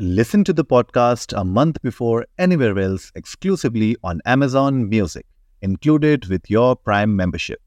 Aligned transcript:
Listen 0.00 0.44
to 0.44 0.52
the 0.52 0.64
podcast 0.64 1.32
a 1.36 1.44
month 1.44 1.82
before 1.82 2.24
anywhere 2.38 2.78
else 2.78 3.10
exclusively 3.16 3.96
on 4.04 4.20
Amazon 4.24 4.88
Music, 4.88 5.26
included 5.62 6.28
with 6.28 6.48
your 6.48 6.76
Prime 6.76 7.16
membership. 7.16 7.58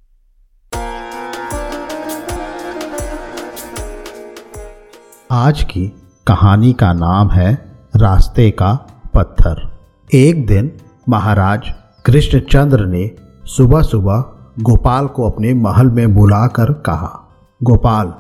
आज 5.31 5.63
की 5.63 5.86
कहानी 6.28 6.73
का 6.73 6.94
नाम 6.94 7.29
है 7.29 7.54
रास्ते 7.96 8.50
का 8.52 8.74
पत्थर 9.13 9.62
एक 10.16 10.46
दिन 10.46 10.72
महाराज 11.10 11.72
कृष्णचंद्र 12.06 12.86
ने 12.86 13.10
सुबह 13.58 13.82
सुबह 13.82 14.24
गोपाल 14.60 15.08
को 15.08 15.29
अपने 15.29 15.54
महल 15.54 15.92
में 15.92 16.13
बुलाकर 16.16 16.73
कहा 16.73 17.13
गोपाल 17.63 18.13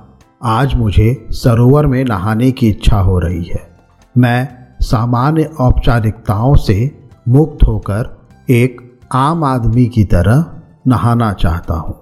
आज 0.43 0.75
मुझे 0.75 1.27
सरोवर 1.31 1.85
में 1.87 2.03
नहाने 2.05 2.51
की 2.51 2.69
इच्छा 2.69 2.99
हो 2.99 3.19
रही 3.19 3.43
है 3.43 3.70
मैं 4.17 4.49
सामान्य 4.81 5.43
औपचारिकताओं 5.59 6.55
से 6.55 7.07
मुक्त 7.29 7.63
होकर 7.63 8.27
एक 8.49 8.99
आम 9.13 9.43
आदमी 9.43 9.85
की 9.85 10.03
तरह 10.03 10.45
नहाना 10.87 11.33
चाहता 11.33 11.73
हूँ। 11.73 11.95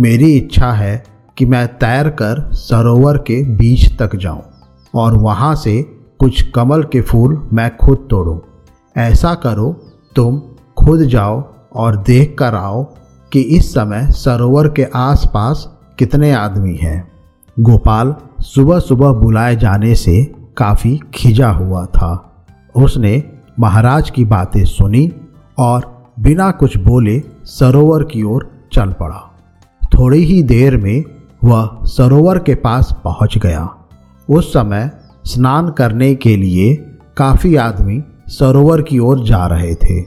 मेरी 0.00 0.32
इच्छा 0.36 0.72
है 0.72 1.04
कि 1.36 1.46
मैं 1.46 1.66
तैर 1.68 2.08
कर 2.08 2.52
सरोवर 2.52 3.18
के 3.18 3.42
बीच 3.56 3.98
तक 3.98 4.16
जाऊँ 4.16 4.42
और 4.94 5.16
वहाँ 5.18 5.54
से 5.54 5.82
कुछ 6.18 6.50
कमल 6.50 6.82
के 6.82 7.00
फूल 7.00 7.48
मैं 7.52 7.76
खुद 7.76 8.06
तोड़ूँ। 8.10 8.40
ऐसा 8.96 9.34
करो, 9.34 9.72
तुम 10.16 10.42
खुद 10.78 11.02
जाओ 11.02 11.42
और 11.76 11.96
देख 11.96 12.36
कर 12.38 12.54
आओ 12.54 12.84
कि 13.32 13.40
इस 13.40 13.74
समय 13.74 14.10
सरोवर 14.10 14.68
के 14.68 14.86
आसपास 14.94 15.78
कितने 15.98 16.32
आदमी 16.32 16.76
हैं। 16.76 17.12
गोपाल 17.60 18.14
सुबह 18.40 18.78
सुबह 18.78 19.12
बुलाए 19.12 19.56
जाने 19.56 19.94
से 19.94 20.34
काफ़ी 20.56 21.00
खिजा 21.14 21.50
हुआ 21.50 21.86
था। 21.86 22.44
उसने 22.76 23.32
महाराज 23.60 24.10
की 24.10 24.24
बातें 24.24 24.64
सुनी 24.64 25.12
और 25.58 26.10
बिना 26.20 26.50
कुछ 26.50 26.76
बोले 26.76 27.22
सरोवर 27.44 28.04
की 28.04 28.22
ओर 28.22 28.50
चल 28.72 28.92
पड़ा। 28.92 29.38
थोड़ी 29.84 30.24
ही 30.24 30.42
देर 30.42 30.76
में 30.76 31.04
वह 31.44 31.78
सरोवर 31.82 32.38
के 32.38 32.54
पास 32.54 32.94
पहुँच 33.04 33.38
गया। 33.38 33.74
उस 34.30 34.52
समय 34.52 34.90
स्नान 35.24 35.70
करने 35.70 36.14
के 36.14 36.36
लिए 36.36 36.74
काफ़ी 37.16 37.56
आदमी 37.56 38.02
सरोवर 38.28 38.82
की 38.82 38.98
ओर 38.98 39.24
जा 39.24 39.46
रहे 39.46 39.74
थे। 39.74 40.00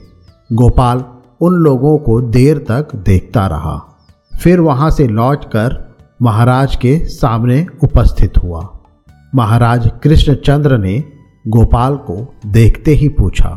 गोपाल 0.52 1.04
उन 1.40 1.52
लोगों 1.52 1.98
को 1.98 2.20
देर 2.20 2.58
तक 2.58 2.96
देखता 2.96 3.46
रहा। 3.46 3.96
फिर 4.40 4.60
वहाँ 4.60 4.90
से 4.90 5.08
लौटकर 5.08 5.96
महाराज 6.22 6.76
के 6.76 7.04
सामने 7.04 7.66
उपस्थित 7.84 8.32
हुआ। 8.38 8.75
महाराज 9.36 9.90
कृष्णचंद्र 10.02 10.78
ने 10.78 11.04
गोपाल 11.48 11.96
को 11.96 12.34
देखते 12.46 12.90
ही 12.90 13.08
पूछा, 13.08 13.48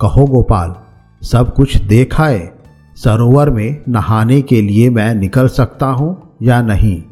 कहो 0.00 0.24
गोपाल, 0.26 0.74
सब 1.22 1.54
कुछ 1.54 1.76
देखा 1.76 2.26
है? 2.26 2.52
सरोवर 2.96 3.50
में 3.50 3.82
नहाने 3.88 4.40
के 4.42 4.60
लिए 4.62 4.90
मैं 4.90 5.14
निकल 5.14 5.48
सकता 5.48 5.86
हूँ 5.86 6.36
या 6.42 6.60
नहीं? 6.62 7.02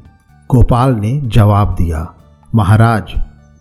गोपाल 0.51 0.95
ने 0.95 1.21
जवाब 1.25 1.75
दिया, 1.75 2.15
महाराज, 2.55 3.15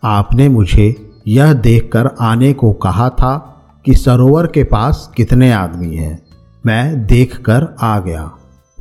आपने 0.04 0.50
मुझे 0.50 1.12
यह 1.28 1.54
देखकर 1.54 2.10
आने 2.22 2.54
को 2.54 2.72
कहा 2.74 3.10
था 3.10 3.36
कि 3.86 3.94
सरोवर 3.94 4.48
के 4.48 4.64
पास 4.64 5.12
कितने 5.18 5.52
आदमी 5.52 5.96
हैं। 5.96 6.20
मैं 6.66 7.06
देखकर 7.06 7.76
आ 7.82 8.00
गया, 8.00 8.32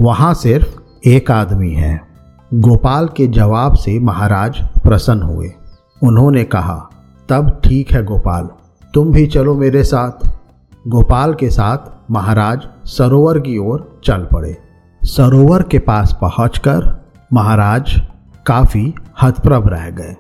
वहाँ 0.01 0.35
सिर्फ़ 0.35 0.77
एक 1.09 1.31
आदमी 1.31 1.73
है। 1.75 2.01
गोपाल 2.55 3.09
के 3.17 3.27
जवाब 3.27 3.75
से 3.75 3.99
महाराज 4.01 4.63
प्रसन्न 4.83 5.23
हुए। 5.23 5.53
उन्होंने 6.02 6.44
कहा, 6.44 6.77
तब 7.28 7.61
ठीक 7.64 7.92
है 7.92 8.05
गोपाल, 8.05 8.48
तुम 8.94 9.12
भी 9.12 9.27
चलो 9.27 9.55
मेरे 9.55 9.83
साथ। 9.84 10.28
गोपाल 10.89 11.34
के 11.34 11.50
साथ 11.50 12.11
महाराज 12.11 12.66
सरोवर 12.89 13.39
की 13.39 13.56
ओर 13.58 14.00
चल 14.05 14.24
पड़े। 14.24 14.56
सरोवर 15.02 15.62
के 15.62 15.79
पास 15.79 16.17
पहुंचकर 16.20 16.85
महाराज 17.33 17.95
काफ़ी 18.46 18.95
हतप्रभ 19.23 19.68
रह 19.68 19.89
गए 19.90 20.17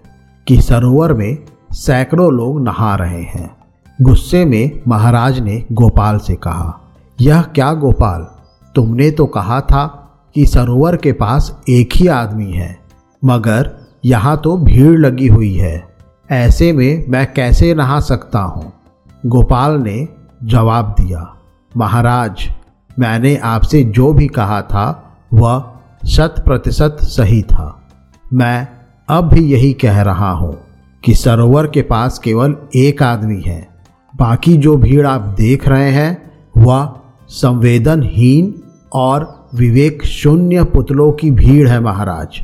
कि 0.46 0.60
सरोवर 0.62 1.12
में 1.12 1.38
सैकड़ों 1.70 2.32
लोग 2.32 2.60
नहा 2.60 2.94
रहे 2.94 3.22
हैं। 3.22 3.56
गुस्से 3.98 4.44
में 4.44 4.82
महाराज 4.88 5.38
ने 5.40 5.64
गोपाल 5.72 6.18
से 6.18 6.34
कहा, 6.36 6.80
यह 7.18 7.42
क्या 7.42 7.72
गोपाल? 7.74 8.26
तुमने 8.74 9.10
तो 9.10 9.26
कहा 9.26 9.60
था 9.60 9.84
कि 10.36 10.46
सरोवर 10.46 10.96
के 10.96 11.12
पास 11.12 11.56
एक 11.68 11.96
ही 11.96 12.06
आदमी 12.08 12.50
है, 12.52 12.78
मगर 13.22 13.70
यहाँ 14.04 14.36
तो 14.44 14.56
भीड़ 14.56 14.98
लगी 14.98 15.26
हुई 15.26 15.54
है। 15.54 15.88
ऐसे 16.30 16.72
में 16.72 17.04
मैं 17.08 17.26
कैसे 17.32 17.74
नहा 17.74 18.00
सकता 18.00 18.40
हूँ? 18.40 18.72
गोपाल 19.26 19.78
ने 19.80 20.08
जवाब 20.44 20.94
दिया, 21.00 21.36
महाराज, 21.76 22.48
मैंने 22.98 23.36
आपसे 23.36 23.82
जो 23.84 24.12
भी 24.12 24.26
कहा 24.28 24.60
था, 24.62 25.16
वह 25.34 25.64
शत 26.08 26.34
प्रतिशत 26.44 26.96
सही 27.00 27.42
था। 27.42 27.88
मैं 28.32 28.68
अब 29.08 29.28
भी 29.28 29.44
यही 29.44 29.72
कह 29.72 30.00
रहा 30.02 30.30
हूँ 30.30 30.56
कि 31.04 31.14
सरोवर 31.14 31.66
के 31.66 31.82
पास 31.82 32.18
केवल 32.18 32.56
एक 32.76 33.02
आदमी 33.02 33.40
है। 33.40 33.60
बाकी 34.14 34.56
जो 34.56 34.76
भीड़ 34.76 35.06
आप 35.06 35.20
देख 35.38 35.68
रहे 35.68 35.90
हैं, 35.90 36.32
वह 36.56 36.94
संवेदनहीन 37.28 38.54
और 38.92 39.48
विवेक 39.54 40.04
शून्य 40.04 40.64
पुतलों 40.64 41.12
की 41.12 41.30
भीड़ 41.30 41.68
है, 41.68 41.80
महाराज। 41.80 42.40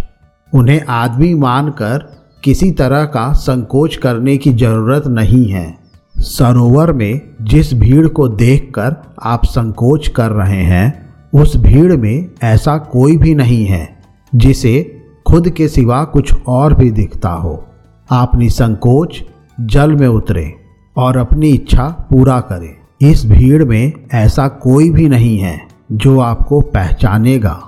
उन्हें 0.54 0.80
आदमी 0.88 1.34
मानकर 1.34 2.22
किसी 2.44 2.70
तरह 2.70 3.04
का 3.04 3.32
संकोच 3.32 3.96
करने 3.96 4.36
की 4.36 4.52
ज़रूरत 4.52 5.06
नहीं 5.06 5.48
है। 5.48 5.78
सरोवर 6.18 6.92
में 6.92 7.20
जिस 7.42 7.74
भीड़ 7.74 8.08
को 8.08 8.28
देखकर 8.28 8.96
आप 9.22 9.44
संकोच 9.44 10.08
कर 10.08 10.30
रहे 10.30 10.62
हैं, 10.62 11.14
उस 11.34 11.56
भीड़ 11.56 11.96
में 11.96 12.30
ऐसा 12.42 12.76
कोई 12.78 13.16
भी 13.16 13.34
नहीं 13.34 13.64
है, 13.66 13.98
जिसे 14.34 15.04
खुद 15.26 15.48
के 15.48 15.68
सिवा 15.68 16.04
कुछ 16.04 16.34
और 16.46 16.74
भी 16.74 16.90
दिखता 16.90 17.30
हो। 17.30 17.64
आप 18.10 18.36
निसंकोच 18.36 19.22
जल 19.60 19.92
में 19.92 20.08
उतरे 20.08 20.54
और 20.96 21.16
अपनी 21.16 21.48
इच्छा 21.48 21.88
पूरा 22.10 22.40
करें। 22.40 23.10
इस 23.10 23.26
भीड़ 23.26 23.64
में 23.64 23.92
ऐसा 24.12 24.48
कोई 24.48 24.90
भी 24.90 25.08
नहीं 25.08 25.38
है 25.38 25.60
जो 25.92 26.20
आपको 26.20 26.60
पहचानेगा। 26.60 27.60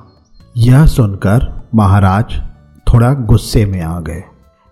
यह 0.56 0.86
सुनकर 0.86 1.62
महाराज 1.74 2.42
थोड़ा 2.86 3.12
गुस्से 3.12 3.64
में 3.66 3.80
आ 3.82 3.98
गए। 4.00 4.22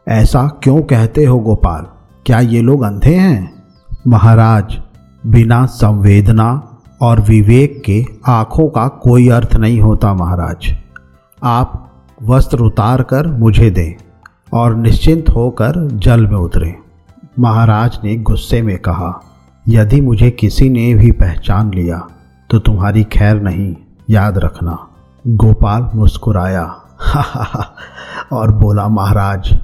ऐसा 0.07 0.47
क्यों 0.63 0.81
कहते 0.83 1.25
हो 1.25 1.39
गोपाल? 1.39 1.87
क्या 2.27 2.39
ये 2.41 2.61
लोग 2.63 2.83
अंधे 2.83 3.15
हैं? 3.15 3.63
महाराज, 4.07 4.79
बिना 5.27 5.65
संवेदना 5.67 6.79
और 7.03 7.21
विवेक 7.21 7.83
के 7.87 8.05
आँखों 8.27 8.69
का 8.69 8.87
कोई 8.89 9.29
अर्थ 9.29 9.57
नहीं 9.57 9.81
होता 9.81 10.13
महाराज। 10.15 10.77
आप 11.43 11.79
वस्त्र 12.23 12.61
उतार 12.61 13.03
कर 13.03 13.27
मुझे 13.27 13.71
दें 13.71 13.95
और 14.53 14.77
निश्चिंत 14.77 15.31
होकर 15.31 15.89
जल 15.95 16.27
में 16.27 16.37
उतरे। 16.37 16.75
महाराज 17.39 17.99
ने 18.05 18.17
गुस्से 18.17 18.63
में 18.63 18.79
कहा, 18.79 19.21
यदि 19.69 20.01
मुझे 20.01 20.31
किसी 20.31 20.69
ने 20.69 20.95
भी 20.95 21.11
पहचान 21.13 21.73
लिया 21.75 22.07
तो 22.51 22.59
तुम्हारी 22.59 23.05
खैर 23.05 23.41
नहीं, 23.43 23.75
याद 24.11 24.39
रखना। 24.39 24.79
गोपाल 25.25 25.91
मुस्कुराया। 25.95 26.82
और 28.33 28.53
बोला, 28.53 28.89
महाराज, 28.89 29.59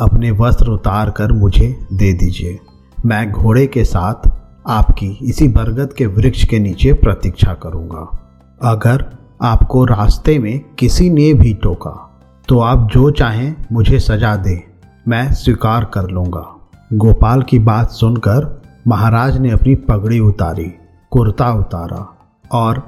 अपने 0.00 0.30
वस्त्र 0.30 0.70
उतार 0.70 1.10
कर 1.10 1.32
मुझे 1.32 1.86
दे 1.92 2.12
दीजिए। 2.12 2.58
मैं 3.06 3.30
घोड़े 3.32 3.66
के 3.66 3.84
साथ 3.84 4.28
आपकी 4.66 5.18
इसी 5.22 5.48
बरगद 5.48 5.92
के 5.92 6.06
वृक्ष 6.06 6.44
के 6.44 6.58
नीचे 6.58 6.92
प्रतीक्षा 6.92 7.54
करूँगा। 7.54 8.18
अगर 8.62 9.04
आपको 9.42 9.84
रास्ते 9.84 10.38
में 10.38 10.60
किसी 10.78 11.10
ने 11.10 11.34
भी 11.34 11.54
टोका 11.54 12.06
तो 12.48 12.58
आप 12.60 12.88
जो 12.92 13.10
चाहें 13.10 13.54
मुझे 13.72 13.98
सजा 13.98 14.36
दें, 14.36 14.60
मैं 15.08 15.32
स्वीकार 15.32 15.84
कर 15.84 16.08
लूँगा। 16.08 16.70
गोपाल 16.92 17.42
की 17.42 17.58
बात 17.58 17.90
सुनकर 17.90 18.62
महाराज 18.88 19.38
ने 19.38 19.50
अपनी 19.50 19.74
पगड़ी 19.74 20.20
उतारी, 20.20 20.72
कुर्ता 21.10 21.52
उतारा 21.52 22.18
और 22.52 22.78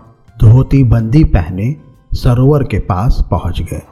धोती 0.41 0.85
बंदी 0.85 1.25
पहने 1.25 1.77
सरोवर 2.15 2.63
के 2.63 2.79
पास 2.79 3.25
पहुँच 3.31 3.63
गए। 3.63 3.83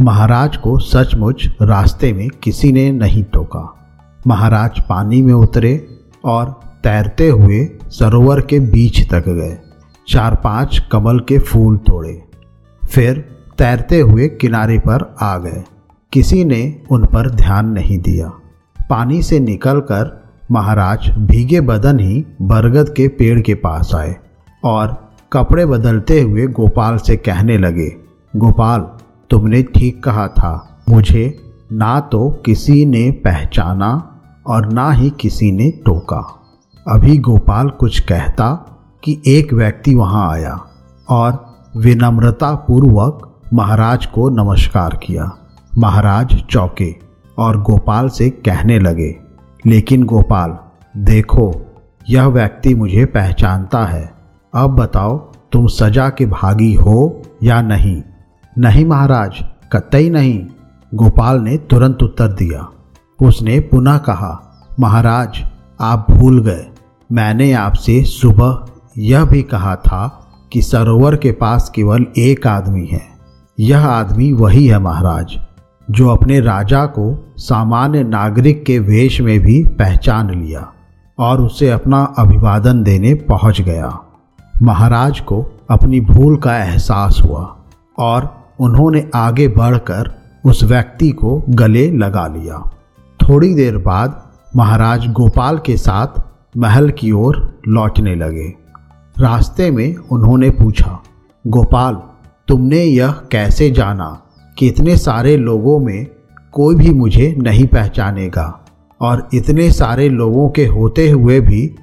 महाराज 0.00 0.56
को 0.56 0.78
सचमुच 0.78 1.48
रास्ते 1.62 2.12
में 2.12 2.28
किसी 2.28 2.72
ने 2.72 2.92
नहीं 2.92 3.24
टोका। 3.24 3.76
महाराज 4.26 4.80
पानी 4.80 5.22
में 5.22 5.32
उतरे 5.34 5.86
और 6.24 6.60
तैरते 6.84 7.28
हुए 7.28 7.68
सरोवर 7.88 8.40
के 8.40 8.58
बीच 8.60 9.10
तक 9.10 9.28
गए। 9.28 9.58
चार 10.08 10.34
पाँच 10.34 10.78
कमल 10.92 11.18
के 11.18 11.38
फूल 11.38 11.76
तोड़े। 11.76 12.22
फिर 12.90 13.24
तैरते 13.58 14.00
हुए 14.00 14.28
किनारे 14.28 14.78
पर 14.78 15.14
आ 15.20 15.38
गए। 15.38 15.62
किसी 16.12 16.44
ने 16.44 16.80
उन 16.90 17.04
पर 17.04 17.30
ध्यान 17.30 17.68
नहीं 17.68 17.98
दिया। 17.98 18.32
पानी 18.90 19.22
से 19.22 19.40
निकलकर 19.40 20.24
महाराज 20.50 21.10
भीगे 21.18 21.60
बदन 21.60 22.00
ही 22.00 22.24
बरगद 22.42 22.94
के 22.96 23.08
पेड़ 23.08 23.40
के 23.40 23.54
पास 23.54 23.94
आए 23.94 24.16
और 24.64 25.08
कपड़े 25.32 25.66
बदलते 25.66 26.20
हुए 26.20 26.46
गोपाल 26.46 26.96
से 26.96 27.16
कहने 27.16 27.58
लगे, 27.58 27.96
गोपाल 28.36 28.80
तुमने 29.30 29.62
ठीक 29.74 30.02
कहा 30.04 30.26
था। 30.28 30.82
मुझे 30.88 31.36
ना 31.72 31.98
तो 32.02 32.28
किसी 32.46 32.84
ने 32.86 33.10
पहचाना 33.24 33.90
और 34.46 34.72
ना 34.72 34.90
ही 34.90 35.10
किसी 35.10 35.50
ने 35.52 35.70
टोका। 35.86 36.20
अभी 36.86 37.16
गोपाल 37.18 37.68
कुछ 37.70 38.00
कहता 38.00 38.50
कि 39.02 39.20
एक 39.26 39.52
व्यक्ति 39.54 39.94
वहाँ 39.94 40.30
आया 40.32 40.58
और 41.08 41.44
विनम्रता 41.76 42.54
पूर्वक 42.68 43.30
महाराज 43.52 44.06
को 44.06 44.28
नमस्कार 44.30 44.96
किया। 44.96 45.30
महाराज 45.78 46.34
चौके 46.50 46.94
और 47.38 47.60
गोपाल 47.62 48.08
से 48.08 48.28
कहने 48.30 48.78
लगे, 48.78 49.14
लेकिन 49.66 50.04
गोपाल, 50.04 50.56
देखो, 50.96 51.52
यह 52.08 52.26
व्यक्ति 52.26 52.74
मुझे 52.74 53.04
पहचानता 53.04 53.84
है। 53.86 54.04
अब 54.54 54.70
बताओ, 54.70 55.16
तुम 55.52 55.66
सजा 55.66 56.08
के 56.08 56.26
भागी 56.26 56.72
हो 56.74 57.22
या 57.42 57.60
नहीं? 57.62 58.02
नहीं 58.58 58.84
महाराज, 58.84 59.44
कतई 59.72 60.10
नहीं। 60.10 60.46
गोपाल 60.94 61.40
ने 61.40 61.56
तुरंत 61.56 62.02
उत्तर 62.02 62.28
दिया। 62.28 62.68
उसने 63.22 63.60
पुनः 63.60 63.98
कहा, 63.98 64.64
महाराज, 64.80 65.44
आप 65.80 66.06
भूल 66.10 66.42
गए। 66.42 66.66
मैंने 67.12 67.52
आपसे 67.52 68.04
सुबह 68.04 68.66
यह 68.98 69.24
भी 69.24 69.42
कहा 69.42 69.76
था 69.76 70.28
कि 70.52 70.62
सरोवर 70.62 71.16
के 71.16 71.32
पास 71.32 71.72
केवल 71.74 72.06
एक 72.18 72.46
आदमी 72.46 72.86
है। 72.86 73.02
यह 73.60 73.86
आदमी 73.86 74.32
वही 74.32 74.66
है 74.66 74.78
महाराज, 74.78 75.38
जो 75.90 76.08
अपने 76.08 76.40
राजा 76.40 76.86
को 76.86 77.34
सामान्य 77.36 78.02
नागरिक 78.02 78.64
के 78.64 78.78
वेश 78.78 79.20
में 79.20 79.40
भी 79.40 79.64
पहचान 79.64 80.30
लिया 80.30 80.72
और 81.18 81.40
उसे 81.40 81.70
अपना 81.70 82.14
अभिवादन 82.18 82.82
देने 82.82 83.14
पहुँच 83.14 83.60
गया। 83.60 84.00
महाराज 84.62 85.20
को 85.20 85.46
अपनी 85.70 86.00
भूल 86.00 86.36
का 86.36 86.56
एहसास 86.56 87.22
हुआ 87.24 87.56
और 87.98 88.43
उन्होंने 88.60 89.10
आगे 89.14 89.48
बढ़कर 89.48 90.14
उस 90.44 90.64
व्यक्ति 90.64 91.10
को 91.10 91.42
गले 91.48 91.90
लगा 91.90 92.26
लिया। 92.26 92.70
थोड़ी 93.20 93.54
देर 93.54 93.76
बाद 93.78 94.30
महाराज 94.56 95.12
गोपाल 95.12 95.58
के 95.58 95.76
साथ 95.76 96.22
महल 96.56 96.90
की 96.90 97.12
ओर 97.12 97.60
लौटने 97.68 98.14
लगे। 98.14 98.54
रास्ते 99.18 99.70
में 99.70 99.96
उन्होंने 99.96 100.50
पूछा, 100.50 101.02
गोपाल, 101.46 101.94
तुमने 102.48 102.78
यह 102.78 103.10
कैसे 103.10 103.70
जाना? 103.70 104.20
कि 104.58 104.68
इतने 104.68 104.96
सारे 104.96 105.36
लोगों 105.36 105.78
में 105.78 106.06
कोई 106.52 106.74
भी 106.74 106.90
मुझे 106.90 107.34
नहीं 107.38 107.66
पहचानेगा, 107.66 108.64
और 109.00 109.28
इतने 109.34 109.70
सारे 109.70 110.08
लोगों 110.08 110.48
के 110.48 110.66
होते 110.66 111.10
हुए 111.10 111.40
भी 111.40 111.74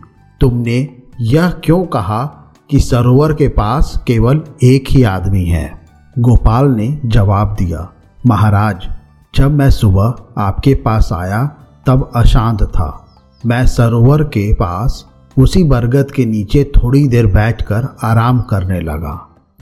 तुमने 0.42 0.90
यह 1.22 1.50
क्यों 1.50 1.86
कहा 1.86 2.54
कि 2.70 2.80
सरोवर 2.80 3.34
के 3.34 3.48
पास 3.48 4.04
केवल 4.08 4.42
एक 4.64 4.86
ही 4.90 5.04
आदमी 5.04 5.46
है? 5.46 5.81
गोपाल 6.16 6.66
ने 6.68 6.88
जवाब 7.06 7.56
दिया 7.60 7.88
महाराज 8.28 8.88
जब 9.34 9.52
मैं 9.52 9.70
सुबह 9.70 10.42
आपके 10.42 10.74
पास 10.76 11.10
आया 11.14 11.46
तब 11.86 12.12
अशांत 12.16 12.64
था। 12.64 12.88
मैं 13.44 13.66
सरोवर 13.68 14.24
के 14.24 14.54
पास 14.54 15.06
उसी 15.38 15.64
बरगद 15.64 16.12
के 16.12 16.26
नीचे 16.26 16.64
थोड़ी 16.76 17.08
देर 17.08 17.28
बैठकर 17.28 17.88
आराम 18.04 18.42
करने 18.42 18.80
लगा 18.82 19.16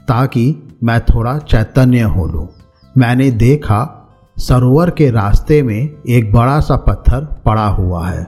ताकि 0.08 0.46
मैं 0.84 1.00
थोड़ा 1.06 1.38
चैतन्य 1.40 2.02
हो 2.08 2.26
लूँ। 2.26 2.48
मैंने 2.96 3.32
देखा 3.32 3.82
सरोवर 4.38 4.90
के 4.90 5.12
रास्ते 5.12 5.62
में 5.64 5.78
एक 5.78 6.34
बड़ा 6.34 6.60
सा 6.60 6.76
पत्थर 6.80 7.26
पड़ा 7.46 7.68
हुआ 7.70 8.08
है। 8.08 8.28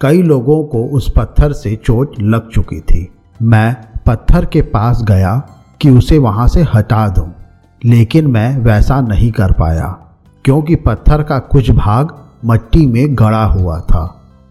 कई 0.00 0.22
लोगों 0.22 0.62
को 0.64 0.84
उस 0.88 1.12
पत्थर 1.16 1.52
से 1.54 1.76
चोट 1.76 2.20
लग 2.20 2.50
चुकी 2.50 2.80
थी। 2.82 3.08
मैं 3.40 3.76
पत्थर 4.06 4.44
के 4.44 4.62
पास 4.62 5.02
गया 5.02 5.36
कि 5.80 5.90
उसे 5.90 6.18
वहाँ 6.18 6.48
से 6.48 6.62
हटा 6.74 7.08
दूँ, 7.08 7.32
लेकिन 7.84 8.26
मैं 8.26 8.58
वैसा 8.58 9.00
नहीं 9.00 9.30
कर 9.32 9.52
पाया, 9.52 9.86
क्योंकि 10.44 10.74
पत्थर 10.76 11.22
का 11.22 11.38
कुछ 11.38 11.70
भाग 11.70 12.14
मट्टी 12.44 12.86
में 12.86 13.14
गड़ा 13.14 13.44
हुआ 13.44 13.78
था। 13.80 14.04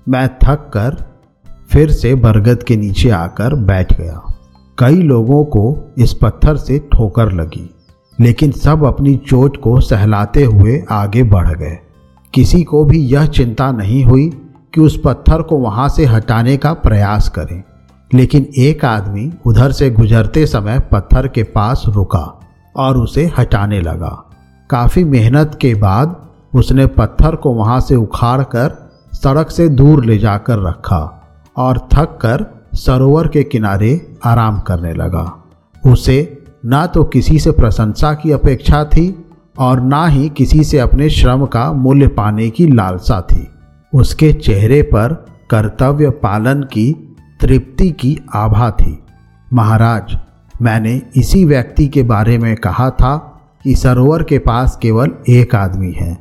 मैं 0.08 0.28
थक 0.44 0.70
कर 0.74 0.96
फिर 1.70 1.92
से 1.92 2.14
बरगद 2.16 2.64
के 2.64 2.76
नीचे 2.76 3.10
आकर 3.10 3.56
बैठ 3.56 3.94
गया। 4.00 4.22
कई 4.78 5.02
लोगों 5.02 5.44
को 5.46 5.94
इस 5.98 6.14
पत्थर 6.14 6.58
से 6.58 6.80
ठोकर 6.94 7.32
लगी, 7.32 7.70
लेकिन 8.20 8.52
सब 8.52 8.84
अपनी 8.86 9.16
चोट 9.28 9.58
को 9.58 9.80
सहलाते 9.80 10.44
हुए 10.44 10.82
आगे 10.92 11.24
बढ़ 11.24 11.50
गए। 11.50 11.78
किसी 12.34 12.64
को 12.64 12.84
भी 12.86 13.00
यह 13.06 13.26
चिंता 13.28 13.72
नहीं 13.72 14.04
हुई 14.06 14.30
कि 14.74 14.82
उस 14.82 15.00
पत्थर 15.06 15.42
को 15.42 15.58
वहाँ 15.58 15.88
से 15.90 16.06
हटाने 16.06 16.58
का 16.58 16.74
प्रयास 16.74 17.30
करें, 17.30 17.64
लेकिन 18.12 18.48
एक 18.58 18.86
आदमी 18.86 19.32
उधर 19.46 19.72
से 19.72 19.90
गुजरते 19.90 20.46
समय 20.46 20.80
पत्थर 20.92 21.28
के 21.28 21.44
पास 21.46 21.84
रुका। 21.88 22.41
और 22.76 22.98
उसे 22.98 23.32
हटाने 23.40 23.82
लगा। 23.82 24.10
काफ़ी 24.70 25.04
मेहनत 25.04 25.58
के 25.62 25.74
बाद 25.76 26.16
उसने 26.56 26.86
पत्थर 26.88 27.36
को 27.36 27.54
वहाँ 27.54 27.80
से 27.80 27.96
उखाड़ 27.96 28.42
कर 28.44 28.92
सड़क 29.14 29.50
से 29.50 29.70
दूर 29.70 30.06
ले 30.06 30.18
जाकर 30.18 30.60
रखा 30.60 31.00
और 31.58 31.78
थक 31.94 32.18
कर 32.22 32.46
सरोवर 32.74 33.28
के 33.28 33.44
किनारे 33.44 34.18
आराम 34.26 34.60
करने 34.60 34.94
लगा। 34.94 35.44
उसे 35.86 36.44
ना 36.66 36.86
तो 36.86 37.04
किसी 37.04 37.40
से 37.40 37.52
प्रशंसा 37.52 38.14
की 38.14 38.32
अपेक्षा 38.32 38.84
थी 38.84 39.26
और 39.60 39.82
ना 39.82 40.06
ही 40.08 40.30
किसी 40.30 40.64
से 40.64 40.80
अपने 40.80 41.10
श्रम 41.10 41.46
का 41.46 41.72
मूल्य 41.74 42.08
पाने 42.08 42.50
की 42.50 42.68
लालसा 42.68 43.22
थी। 43.22 43.48
उसके 43.94 44.34
चेहरे 44.34 44.82
पर 44.82 45.14
कर्तव्य 45.50 46.10
पालन 46.10 46.64
की, 46.64 46.92
तृप्ति 47.42 47.90
की 47.92 48.20
आभा 48.34 48.72
थी। 48.72 48.98
महाराज 49.54 50.18
मैंने 50.62 51.02
इसी 51.16 51.46
व्यक्ति 51.46 51.88
के 51.88 52.04
बारे 52.04 52.38
में 52.38 52.56
कहा 52.56 52.90
था 52.90 53.16
कि 53.64 53.76
सरोवर 53.76 54.24
के 54.24 54.38
पास 54.40 54.76
केवल 54.82 55.12
एक 55.30 55.56
आदमी 55.56 55.92
है। 55.92 56.18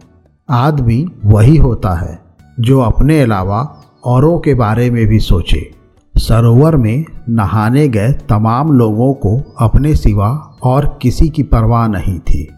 आदमी 0.51 1.07
वही 1.25 1.57
होता 1.57 1.95
है, 1.95 2.19
जो 2.61 2.81
अपने 2.81 3.21
अलावा 3.21 3.61
औरों 4.05 4.39
के 4.39 4.55
बारे 4.55 4.91
में 4.91 5.07
भी 5.07 5.19
सोचे। 5.19 5.71
सरोवर 6.15 6.77
में 6.77 7.05
नहाने 7.29 7.89
गए 7.89 8.13
तमाम 8.13 8.73
लोगों 8.73 9.13
को 9.15 9.55
अपने 9.59 9.95
सिवा 9.95 10.59
और 10.63 10.99
किसी 11.03 11.29
की 11.29 11.43
परवाह 11.43 11.87
नहीं 11.89 12.19
थी। 12.19 12.49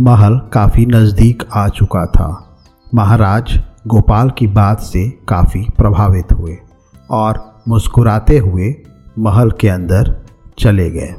महल 0.00 0.40
काफ़ी 0.52 0.86
नज़दीक 0.86 1.42
आ 1.54 1.68
चुका 1.68 2.06
था। 2.06 2.58
महाराज 2.94 3.60
गोपाल 3.86 4.30
की 4.30 4.46
बात 4.46 4.80
से 4.80 5.08
काफ़ी 5.28 5.66
प्रभावित 5.78 6.32
हुए 6.32 6.56
और 7.10 7.62
मुस्कुराते 7.68 8.38
हुए 8.38 8.74
महल 9.18 9.50
के 9.50 9.68
अंदर 9.68 10.22
चले 10.58 10.90
गए। 10.90 11.14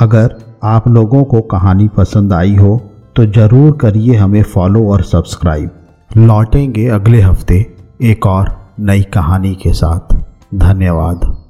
अगर 0.00 0.34
आप 0.64 0.88
लोगों 0.88 1.24
को 1.24 1.40
कहानी 1.40 1.88
पसंद 1.88 2.32
आई 2.32 2.54
हो 2.56 2.80
तो 3.16 3.26
ज़रूर 3.26 3.76
करिए 3.76 4.16
हमें 4.16 4.42
फॉलो 4.42 4.88
और 4.88 5.02
सब्सक्राइब 5.02 5.70
लौटेंगे 6.16 6.88
अगले 6.88 7.20
हफ़्ते 7.20 7.76
एक 8.02 8.26
और 8.26 8.74
नई 8.80 9.02
कहानी 9.02 9.54
के 9.54 9.72
साथ. 9.72 10.14
धन्यवाद. 10.54 11.43